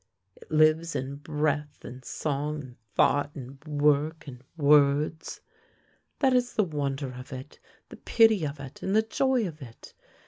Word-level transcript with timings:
It 0.35 0.49
lives 0.49 0.95
in 0.95 1.17
breath, 1.17 1.85
and 1.85 2.03
song, 2.03 2.63
and 2.63 2.75
thought, 2.95 3.35
and 3.35 3.63
work, 3.65 4.25
and 4.25 4.43
words. 4.57 5.41
That 6.21 6.33
is 6.33 6.55
the 6.55 6.63
wonder 6.63 7.13
of 7.13 7.31
it, 7.31 7.59
the 7.89 7.97
pity 7.97 8.43
of 8.43 8.59
it, 8.59 8.81
and 8.81 8.95
the 8.95 9.03
joy 9.03 9.47
of 9.47 9.61
it. 9.61 9.93